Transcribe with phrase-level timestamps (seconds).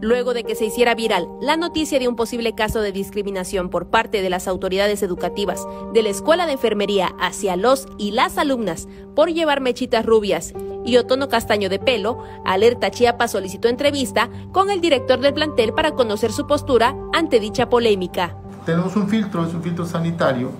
[0.00, 3.88] luego de que se hiciera viral la noticia de un posible caso de discriminación por
[3.88, 8.88] parte de las autoridades educativas de la Escuela de Enfermería hacia los y las alumnas
[9.14, 14.80] por llevar mechitas rubias y otono castaño de pelo, Alerta Chiapas solicitó entrevista con el
[14.80, 18.36] director del plantel para conocer su postura ante dicha polémica.
[18.64, 20.50] Tenemos un filtro, es un filtro sanitario,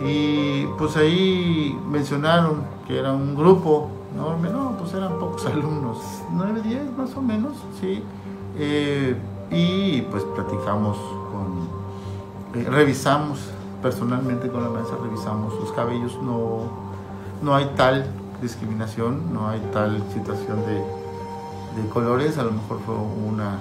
[0.00, 5.98] y pues ahí mencionaron que era un grupo enorme, no, pues eran pocos alumnos,
[6.32, 8.02] 9, 10 más o menos, sí.
[8.58, 9.14] Eh,
[9.50, 10.96] y pues platicamos
[11.30, 13.38] con, eh, revisamos
[13.82, 16.70] personalmente con la mesa, revisamos los cabellos, no,
[17.42, 18.06] no hay tal
[18.40, 20.74] discriminación, no hay tal situación de,
[21.80, 23.60] de colores, a lo mejor fue una,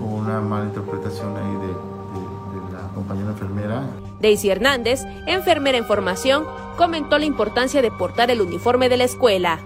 [0.00, 3.82] una mala interpretación ahí de, de, de la compañera enfermera.
[4.20, 6.44] Daisy Hernández, enfermera en formación,
[6.78, 9.58] comentó la importancia de portar el uniforme de la escuela.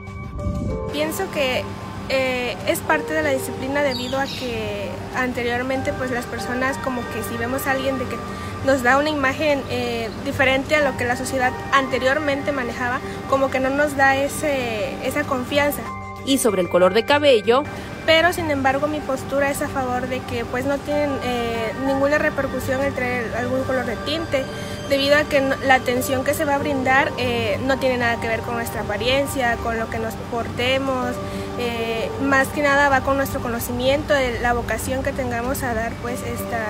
[0.93, 1.65] Pienso que
[2.09, 7.23] eh, es parte de la disciplina debido a que anteriormente pues las personas como que
[7.23, 8.17] si vemos a alguien de que
[8.65, 13.61] nos da una imagen eh, diferente a lo que la sociedad anteriormente manejaba, como que
[13.61, 15.83] no nos da ese, esa confianza.
[16.25, 17.63] Y sobre el color de cabello,
[18.05, 22.19] pero sin embargo mi postura es a favor de que pues no tienen eh, ninguna
[22.19, 24.45] repercusión entre algún color de tinte
[24.89, 28.29] debido a que la atención que se va a brindar eh, no tiene nada que
[28.29, 31.15] ver con nuestra apariencia, con lo que nos portemos,
[31.59, 36.21] eh, más que nada va con nuestro conocimiento, la vocación que tengamos a dar pues
[36.23, 36.67] esta,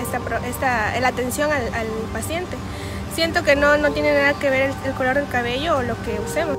[0.00, 2.56] esta, esta la atención al, al, paciente.
[3.14, 5.94] Siento que no, no tiene nada que ver el, el color del cabello o lo
[6.02, 6.58] que usemos.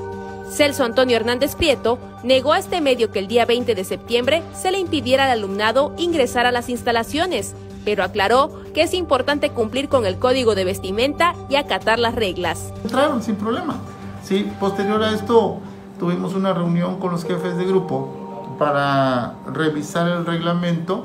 [0.50, 4.70] Celso Antonio Hernández Prieto negó a este medio que el día 20 de septiembre se
[4.70, 10.06] le impidiera al alumnado ingresar a las instalaciones, pero aclaró que es importante cumplir con
[10.06, 12.72] el código de vestimenta y acatar las reglas.
[12.82, 13.76] Entraron sin problema.
[14.22, 15.58] Sí, posterior a esto
[15.98, 21.04] tuvimos una reunión con los jefes de grupo para revisar el reglamento,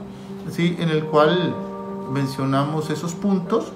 [0.51, 1.53] sí, en el cual
[2.11, 3.71] mencionamos esos puntos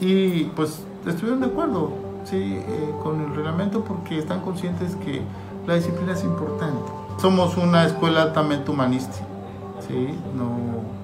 [0.00, 1.92] y pues estuvieron de acuerdo
[2.24, 5.22] sí, eh, con el reglamento porque están conscientes que
[5.66, 6.90] la disciplina es importante.
[7.20, 9.18] Somos una escuela altamente humanista,
[9.86, 10.14] ¿sí?
[10.34, 10.99] no,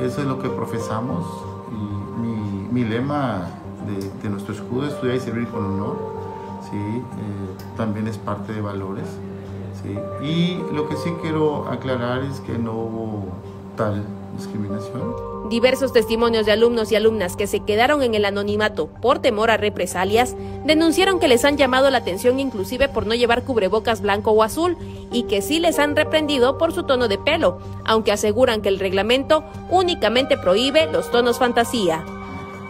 [0.00, 1.24] eso es lo que profesamos
[1.70, 3.48] y mi, lema
[3.86, 5.96] de, de, nuestro escudo es estudiar y servir con honor,
[6.70, 6.76] ¿sí?
[6.76, 7.02] Eh,
[7.76, 9.06] también es parte de valores.
[9.82, 9.98] ¿sí?
[10.24, 13.24] Y lo que sí quiero aclarar es que no hubo
[13.76, 14.04] tal
[14.36, 15.14] discriminación.
[15.48, 19.58] Diversos testimonios de alumnos y alumnas que se quedaron en el anonimato por temor a
[19.58, 20.34] represalias
[20.64, 24.78] denunciaron que les han llamado la atención inclusive por no llevar cubrebocas blanco o azul
[25.14, 28.78] y que sí les han reprendido por su tono de pelo, aunque aseguran que el
[28.78, 32.04] reglamento únicamente prohíbe los tonos fantasía.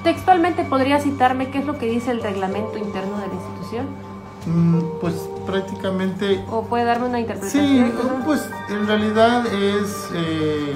[0.05, 3.87] Textualmente podría citarme qué es lo que dice el reglamento interno de la institución.
[4.47, 5.15] Mm, pues
[5.47, 6.45] prácticamente...
[6.51, 7.67] ¿O puede darme una interpretación?
[7.67, 7.93] Sí,
[8.25, 10.11] pues en realidad es...
[10.15, 10.75] Eh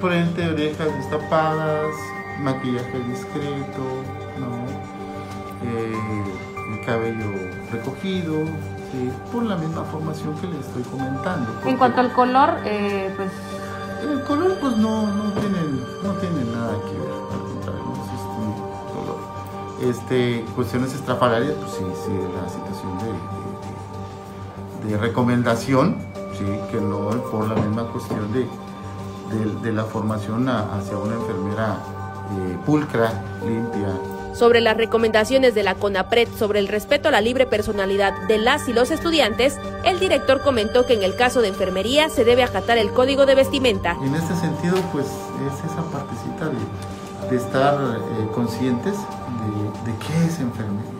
[0.00, 1.94] frente, orejas destapadas,
[2.40, 3.84] maquillaje discreto,
[4.38, 4.64] ¿no?
[5.62, 6.24] eh,
[6.72, 7.30] el cabello
[7.70, 8.44] recogido,
[9.32, 11.50] por la misma formación que les estoy comentando.
[11.64, 13.30] En cuanto al color, eh, pues...
[14.02, 15.58] El color pues no, no, tiene,
[16.02, 18.32] no tiene nada que ver, al contrario, no existe
[18.94, 19.18] color.
[19.82, 23.12] Este, cuestiones estrafalarias, pues sí, sí, la situación de,
[24.84, 25.96] de, de, de recomendación,
[26.32, 28.48] sí, que no por la misma cuestión de
[29.30, 31.78] de, de la formación a, hacia una enfermera
[32.32, 33.12] eh, pulcra,
[33.46, 33.94] limpia.
[34.32, 38.68] Sobre las recomendaciones de la CONAPRED sobre el respeto a la libre personalidad de las
[38.68, 42.78] y los estudiantes, el director comentó que en el caso de enfermería se debe acatar
[42.78, 43.96] el código de vestimenta.
[44.02, 50.90] En este sentido, pues es esa partecita de, estar eh, conscientes de, qué es enfermería,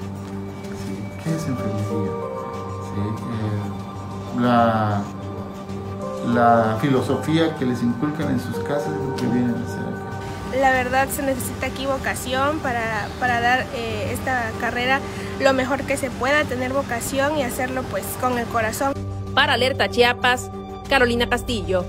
[1.24, 2.10] qué es enfermería.
[2.96, 3.70] Eh,
[6.34, 10.00] la filosofía que les inculcan en sus casas es lo que vienen a hacer.
[10.59, 15.00] La verdad se necesita aquí vocación para, para dar eh, esta carrera
[15.41, 18.93] lo mejor que se pueda, tener vocación y hacerlo pues con el corazón.
[19.34, 20.50] Para Alerta Chiapas,
[20.88, 21.84] Carolina Castillo.